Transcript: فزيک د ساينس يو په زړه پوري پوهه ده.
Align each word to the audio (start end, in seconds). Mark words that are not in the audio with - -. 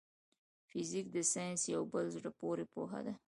فزيک 0.69 1.07
د 1.15 1.17
ساينس 1.33 1.61
يو 1.73 1.81
په 1.91 1.99
زړه 2.13 2.29
پوري 2.39 2.65
پوهه 2.73 2.99
ده. 3.05 3.13